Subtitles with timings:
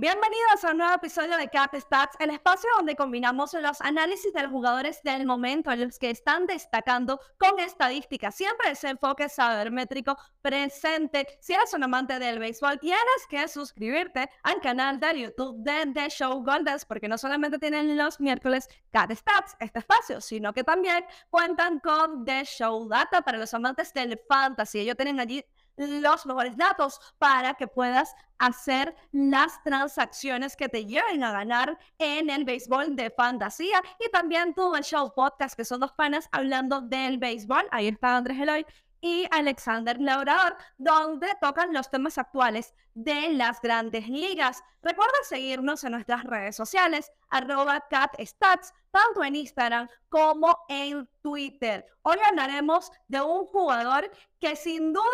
[0.00, 4.44] Bienvenidos a un nuevo episodio de Cat Stats, el espacio donde combinamos los análisis de
[4.44, 8.36] los jugadores del momento en los que están destacando con estadísticas.
[8.36, 11.26] Siempre ese enfoque sabermétrico presente.
[11.40, 16.10] Si eres un amante del béisbol, tienes que suscribirte al canal de YouTube de The
[16.10, 21.04] Show Goldes, porque no solamente tienen los miércoles Cat Stats, este espacio, sino que también
[21.28, 24.78] cuentan con The Show Data para los amantes del fantasy.
[24.78, 25.44] Ellos tienen allí
[25.78, 32.30] los mejores datos para que puedas hacer las transacciones que te lleven a ganar en
[32.30, 36.80] el béisbol de fantasía y también todo el show podcast que son dos panas hablando
[36.80, 37.66] del béisbol.
[37.70, 38.66] Ahí está Andrés Eloy
[39.00, 44.62] y Alexander Laurador, donde tocan los temas actuales de las grandes ligas.
[44.82, 51.86] Recuerda seguirnos en nuestras redes sociales, arroba catstats, tanto en Instagram como en Twitter.
[52.02, 55.04] Hoy hablaremos de un jugador que sin duda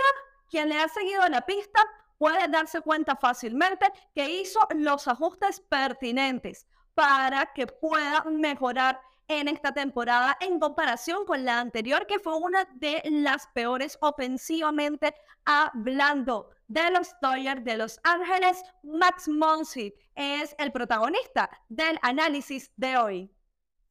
[0.51, 1.81] quien le ha seguido la pista
[2.19, 9.73] puede darse cuenta fácilmente que hizo los ajustes pertinentes para que pueda mejorar en esta
[9.73, 15.15] temporada en comparación con la anterior, que fue una de las peores ofensivamente
[15.45, 18.63] hablando de los Dodgers de Los Ángeles.
[18.83, 23.31] Max Monsi es el protagonista del análisis de hoy.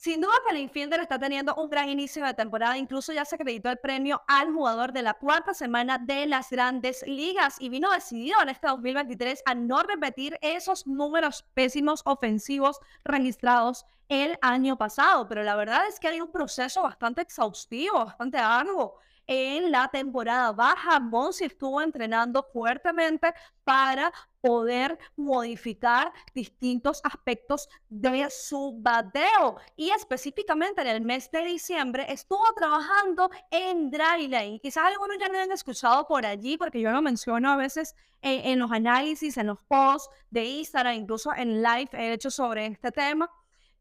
[0.03, 3.35] Sin duda que el Infielder está teniendo un gran inicio de temporada, incluso ya se
[3.35, 7.89] acreditó el premio al jugador de la cuarta semana de las grandes ligas y vino
[7.89, 15.25] decidido en este 2023 a no repetir esos números pésimos ofensivos registrados el año pasado,
[15.29, 20.51] pero la verdad es que hay un proceso bastante exhaustivo, bastante arduo en la temporada
[20.51, 20.99] baja.
[20.99, 29.57] Monsi estuvo entrenando fuertemente para poder modificar distintos aspectos de su bateo.
[29.75, 34.59] Y específicamente en el mes de diciembre estuvo trabajando en dry lane.
[34.61, 38.59] Quizás algunos ya lo han escuchado por allí, porque yo lo menciono a veces en,
[38.59, 43.29] los análisis, en los posts de Instagram, incluso en live he hecho sobre este tema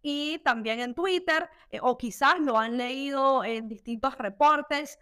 [0.03, 4.99] y también en Twitter, eh, o quizás lo han leído en distintos reportes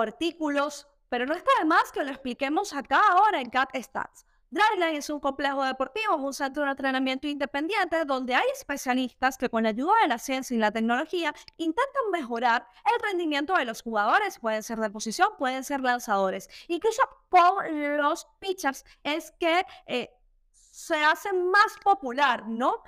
[0.00, 4.24] artículos, pero no está de más que lo expliquemos acá ahora en Cat Stats.
[4.52, 9.62] Dryline es un complejo deportivo, un centro de entrenamiento independiente donde hay especialistas que con
[9.62, 14.38] la ayuda de la ciencia y la tecnología intentan mejorar el rendimiento de los jugadores.
[14.38, 16.50] Pueden ser de posición, pueden ser lanzadores.
[16.68, 20.10] Incluso por los pitchers es que eh,
[20.52, 22.82] se hace más popular, ¿no?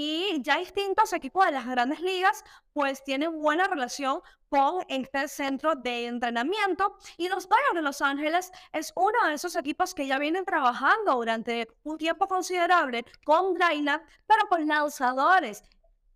[0.00, 5.74] Y ya distintos equipos de las grandes ligas pues tienen buena relación con este centro
[5.74, 10.20] de entrenamiento y los Dodgers de Los Ángeles es uno de esos equipos que ya
[10.20, 15.64] vienen trabajando durante un tiempo considerable con Draina, pero con lanzadores.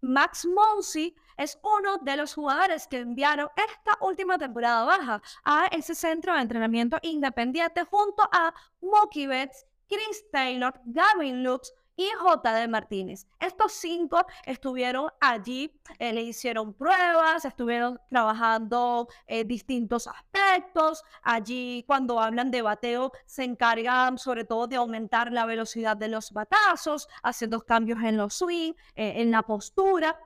[0.01, 5.97] Max Monsi es uno de los jugadores que enviaron esta última temporada baja a ese
[5.97, 12.69] centro de entrenamiento independiente junto a Mookie Betts, Chris Taylor, Gavin Lux, y J.D.
[12.69, 13.27] Martínez.
[13.39, 21.05] Estos cinco estuvieron allí, eh, le hicieron pruebas, estuvieron trabajando eh, distintos aspectos.
[21.23, 26.33] Allí, cuando hablan de bateo, se encargan sobre todo de aumentar la velocidad de los
[26.33, 30.19] batazos, haciendo cambios en los swing, eh, en la postura.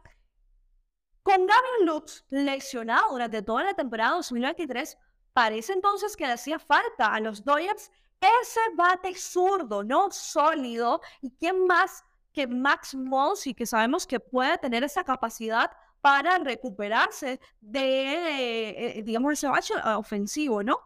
[1.23, 4.97] Con Gavin Lux lesionado durante toda la temporada 2023,
[5.33, 7.91] parece entonces que le hacía falta a los Dodgers
[8.21, 10.11] ese bate zurdo, ¿no?
[10.11, 11.01] Sólido.
[11.21, 15.71] ¿Y quién más que Max Monsi, que sabemos que puede tener esa capacidad
[16.03, 20.79] para recuperarse de, eh, digamos, ese bache eh, ofensivo, ¿no?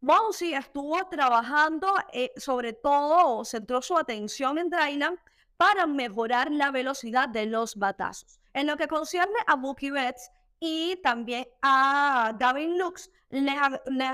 [0.00, 5.18] Monsi estuvo trabajando, eh, sobre todo, centró su atención en Dryland
[5.58, 8.40] para mejorar la velocidad de los batazos.
[8.54, 13.56] En lo que concierne a Mookie Betts, y también a Gavin Lux le,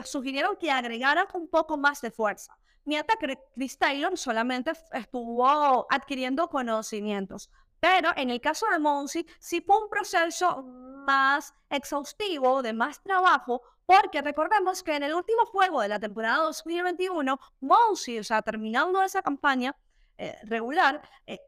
[0.05, 6.49] sugirieron que agregaran un poco más de fuerza, mientras que Chris Taylor solamente estuvo adquiriendo
[6.49, 7.51] conocimientos.
[7.81, 13.63] Pero en el caso de Monsi, sí fue un proceso más exhaustivo, de más trabajo,
[13.85, 19.03] porque recordemos que en el último juego de la temporada 2021, Monsi, o sea, terminando
[19.03, 19.77] esa campaña
[20.19, 21.41] eh, regular, eh,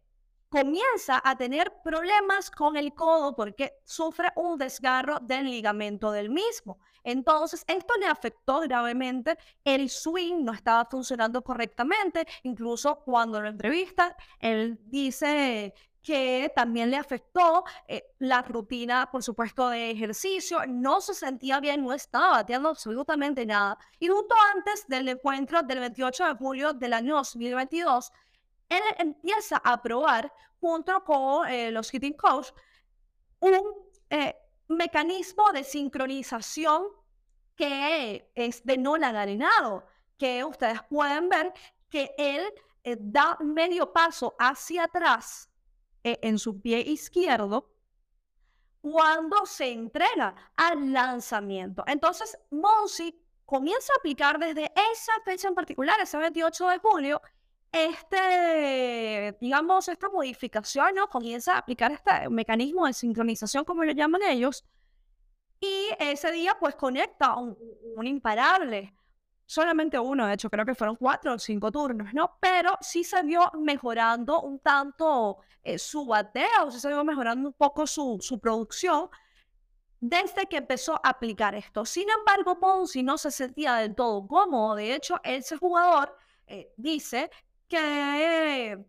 [0.48, 6.78] comienza a tener problemas con el codo porque sufre un desgarro del ligamento del mismo.
[7.04, 14.16] Entonces, esto le afectó gravemente, el swing no estaba funcionando correctamente, incluso cuando lo entrevista,
[14.40, 15.72] él dice
[16.02, 21.84] que también le afectó eh, la rutina, por supuesto, de ejercicio, no se sentía bien,
[21.84, 23.78] no estaba bateando absolutamente nada.
[23.98, 28.10] Y justo antes del encuentro del 28 de julio del año 2022,
[28.68, 32.50] él empieza a probar junto con eh, los hitting coach
[33.40, 33.60] un
[34.10, 34.34] eh,
[34.68, 36.88] mecanismo de sincronización
[37.54, 39.84] que es de no larinado,
[40.16, 41.52] que ustedes pueden ver
[41.88, 42.42] que él
[42.84, 45.50] eh, da medio paso hacia atrás
[46.04, 47.70] en su pie izquierdo
[48.80, 51.84] cuando se entrega al lanzamiento.
[51.86, 57.20] Entonces, Monsi comienza a aplicar desde esa fecha en particular, ese 28 de julio,
[57.72, 61.08] este, digamos, esta modificación, ¿no?
[61.08, 64.64] Comienza a aplicar este mecanismo de sincronización, como lo llaman ellos,
[65.60, 67.56] y ese día, pues, conecta un,
[67.96, 68.94] un imparable
[69.48, 72.36] solamente uno, de hecho creo que fueron cuatro o cinco turnos, ¿no?
[72.38, 77.54] Pero sí se vio mejorando un tanto eh, su bateo, sí se vio mejorando un
[77.54, 79.08] poco su, su producción
[80.00, 81.86] desde que empezó a aplicar esto.
[81.86, 84.74] Sin embargo, Ponzi no se sentía del todo cómodo.
[84.74, 86.14] De hecho, ese jugador
[86.46, 87.30] eh, dice
[87.68, 88.84] que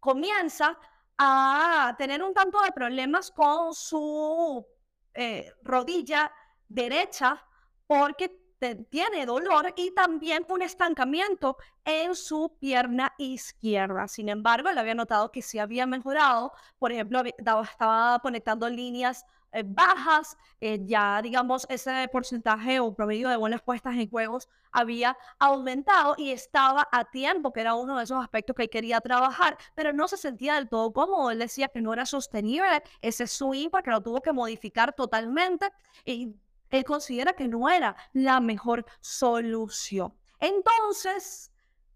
[0.00, 0.78] comienza
[1.18, 4.66] a tener un tanto de problemas con su
[5.14, 6.32] eh, rodilla
[6.68, 7.44] derecha
[7.86, 8.44] porque
[8.88, 14.08] tiene dolor y también un estancamiento en su pierna izquierda.
[14.08, 16.52] Sin embargo, le había notado que sí había mejorado.
[16.78, 19.26] Por ejemplo, estaba conectando líneas
[19.62, 26.14] bajas, eh, ya digamos ese porcentaje o promedio de buenas puestas en juegos había aumentado
[26.18, 29.92] y estaba a tiempo, que era uno de esos aspectos que él quería trabajar, pero
[29.92, 31.30] no se sentía del todo cómodo.
[31.30, 35.70] Él decía que no era sostenible ese swing porque lo tuvo que modificar totalmente
[36.04, 36.34] y
[36.70, 40.12] él considera que no era la mejor solución.
[40.40, 41.52] Entonces,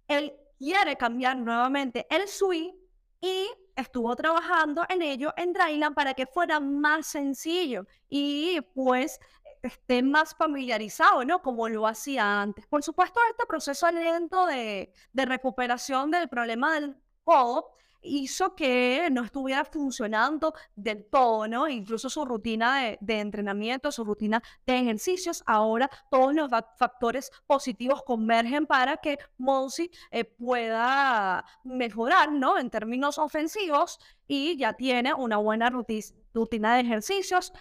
[0.07, 2.73] él quiere cambiar nuevamente el swing
[3.21, 9.21] y estuvo trabajando en ello en Dryland para que fuera más sencillo y pues
[9.63, 11.43] esté más familiarizado, ¿no?
[11.43, 12.67] Como lo hacía antes.
[12.67, 17.71] Por supuesto, este proceso lento de, de recuperación del problema del codo
[18.03, 21.69] hizo que no estuviera funcionando del todo, ¿no?
[21.69, 28.67] Incluso su rutina de, entrenamiento, su rutina de ejercicios, ahora todos los factores positivos convergen
[28.67, 32.59] para que Monsi eh, pueda mejorar, ¿no?
[32.59, 37.53] En términos ofensivos y ya tiene una buena rutina de ejercicios,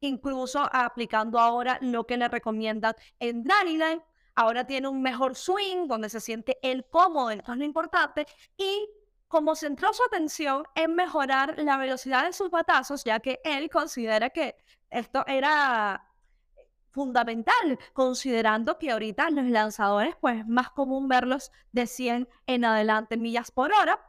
[0.00, 4.02] incluso aplicando ahora lo que le recomiendan en Dryline.
[4.34, 8.26] Ahora tiene un mejor swing donde se siente el cómodo, esto es lo importante,
[8.58, 8.86] y
[9.28, 14.30] como centró su atención en mejorar la velocidad de sus batazos, ya que él considera
[14.30, 14.56] que
[14.90, 16.06] esto era
[16.90, 23.50] fundamental, considerando que ahorita los lanzadores, pues más común verlos de 100 en adelante millas
[23.50, 24.00] por hora.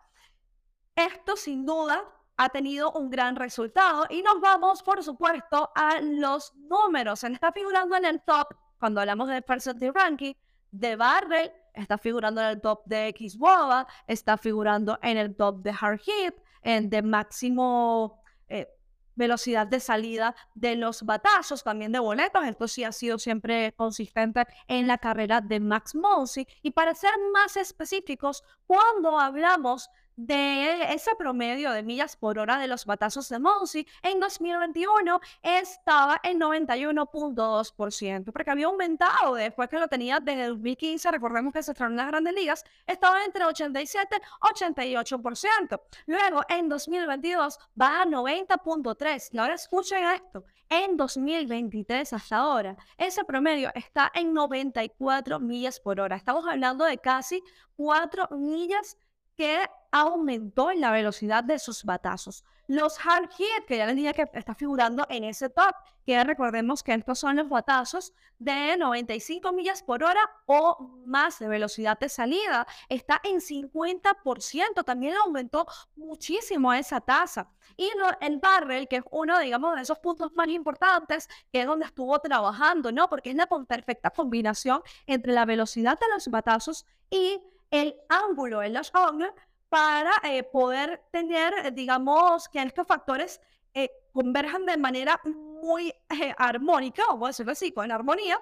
[0.96, 2.04] Esto sin duda
[2.38, 7.20] ha tenido un gran resultado y nos vamos, por supuesto, a los números.
[7.20, 10.34] Se está figurando en el top, cuando hablamos de percentage ranking,
[10.72, 15.74] de Barrel, está figurando en el top de Xboba, está figurando en el top de
[15.80, 18.68] Hard Hit, en de máximo eh,
[19.16, 22.46] velocidad de salida de los batazos, también de boletos.
[22.46, 26.48] Esto sí ha sido siempre consistente en la carrera de Max Monsi.
[26.62, 32.68] Y para ser más específicos, cuando hablamos de ese promedio de millas por hora de
[32.68, 39.88] los batazos de Monsi, en 2021 estaba en 91.2%, porque había aumentado después que lo
[39.88, 44.96] tenía desde 2015, recordemos que se estrenó en las grandes ligas, estaba entre 87 y
[44.96, 45.82] 88%.
[46.08, 49.30] Luego, en 2022 va a 90.3%.
[49.32, 56.00] Y ahora escuchen esto, en 2023 hasta ahora, ese promedio está en 94 millas por
[56.00, 56.16] hora.
[56.16, 57.44] Estamos hablando de casi
[57.76, 58.98] 4 millas
[59.38, 59.70] que
[60.02, 62.44] aumentó en la velocidad de sus batazos.
[62.68, 65.74] Los hard hit, que ya les dije que está figurando en ese top,
[66.06, 71.48] que recordemos que estos son los batazos de 95 millas por hora o más de
[71.48, 77.50] velocidad de salida, está en 50%, también aumentó muchísimo esa tasa.
[77.78, 77.90] Y
[78.22, 82.20] el barrel, que es uno, digamos, de esos puntos más importantes, que es donde estuvo
[82.20, 83.10] trabajando, ¿no?
[83.10, 88.74] Porque es la perfecta combinación entre la velocidad de los batazos y el ángulo en
[88.74, 89.32] los ongles
[89.70, 93.42] para eh, poder tener, eh, digamos, que estos factores
[93.74, 95.94] eh, converjan de manera muy
[96.38, 98.40] armónica, o a decirlo así, con armonía,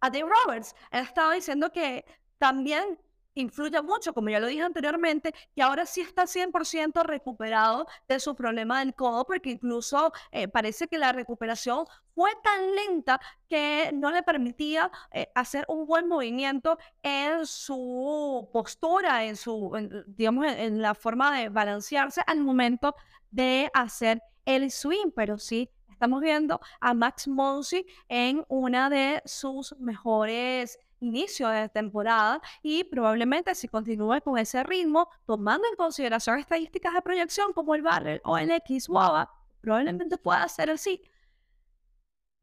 [0.00, 2.04] a Dave Roberts, él estaba diciendo que
[2.38, 3.00] también
[3.36, 8.34] influye mucho, como ya lo dije anteriormente, que ahora sí está 100% recuperado de su
[8.34, 14.10] problema del codo, porque incluso eh, parece que la recuperación fue tan lenta que no
[14.10, 19.70] le permitía eh, hacer un buen movimiento en su postura, en su,
[20.06, 22.94] digamos, en, la forma de balancearse al momento
[23.30, 29.74] de hacer el swing, pero sí estamos viendo a Max Monsi en una de sus
[29.78, 36.94] mejores inicio de temporada y probablemente si continúe con ese ritmo, tomando en consideración estadísticas
[36.94, 41.02] de proyección como el barrel o el X WABA, probablemente pueda ser así,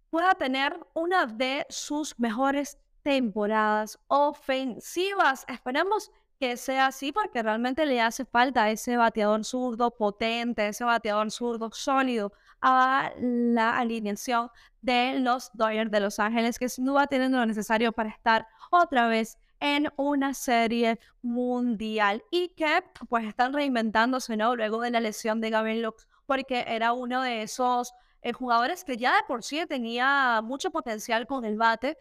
[0.10, 5.46] pueda tener una de sus mejores temporadas ofensivas.
[5.48, 11.32] Esperemos que sea así porque realmente le hace falta ese bateador zurdo potente, ese bateador
[11.32, 12.34] zurdo sólido
[12.64, 14.50] a la alineación
[14.82, 19.08] de los Dodgers de Los Ángeles, que sin duda tienen lo necesario para estar otra
[19.08, 24.56] vez en una serie mundial y que pues están reinventándose ¿no?
[24.56, 28.96] luego de la lesión de Gavin Lux, porque era uno de esos eh, jugadores que
[28.96, 31.98] ya de por sí tenía mucho potencial con el bate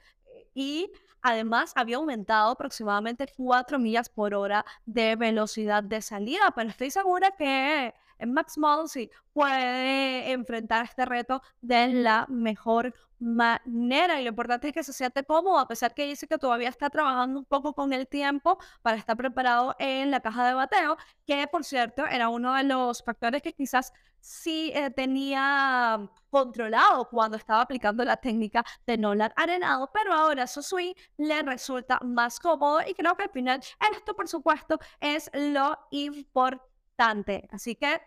[0.54, 0.90] y
[1.22, 7.32] además había aumentado aproximadamente 4 millas por hora de velocidad de salida, pero estoy segura
[7.32, 7.94] que
[8.26, 14.82] Max Monsi puede enfrentar este reto de la mejor manera y lo importante es que
[14.82, 18.08] se siente cómodo a pesar que dice que todavía está trabajando un poco con el
[18.08, 22.64] tiempo para estar preparado en la caja de bateo que por cierto era uno de
[22.64, 29.32] los factores que quizás sí eh, tenía controlado cuando estaba aplicando la técnica de Nolan
[29.36, 33.60] Arenado, pero ahora su swing le resulta más cómodo y creo que al final
[33.92, 37.48] esto por supuesto es lo importante.
[37.50, 38.00] Así que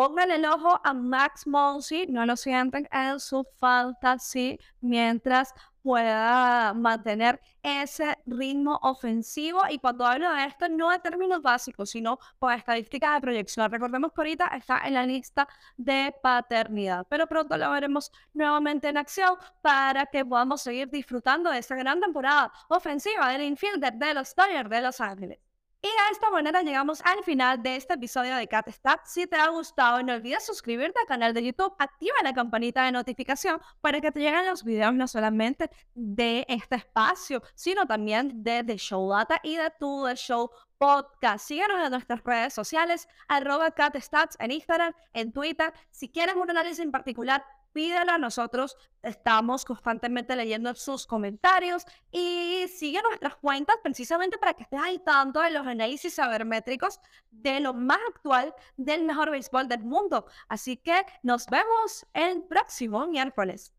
[0.00, 5.52] Pónganle el ojo a Max Monsi, no lo sienten en su fantasy mientras
[5.82, 9.60] pueda mantener ese ritmo ofensivo.
[9.68, 13.70] Y cuando hablo de esto, no de términos básicos, sino por estadísticas de proyección.
[13.70, 18.96] Recordemos que ahorita está en la lista de paternidad, pero pronto lo veremos nuevamente en
[18.96, 24.34] acción para que podamos seguir disfrutando de esta gran temporada ofensiva del infielder de los
[24.34, 25.49] Dodgers de Los Ángeles.
[25.82, 28.68] Y de esta manera llegamos al final de este episodio de Cat
[29.06, 32.92] Si te ha gustado, no olvides suscribirte al canal de YouTube, activa la campanita de
[32.92, 38.62] notificación para que te lleguen los videos no solamente de este espacio, sino también de
[38.62, 41.46] The Show Data y de tu The Show Podcast.
[41.46, 45.72] Síguenos en nuestras redes sociales, arroba CatStats en Instagram, en Twitter.
[45.90, 48.76] Si quieres un análisis en particular, pídelo a nosotros.
[49.02, 55.40] Estamos constantemente leyendo sus comentarios y sigue nuestras cuentas precisamente para que estés ahí tanto
[55.40, 57.00] de los análisis sabermétricos
[57.30, 60.26] de lo más actual del mejor béisbol del mundo.
[60.48, 63.72] Así que nos vemos el próximo miércoles.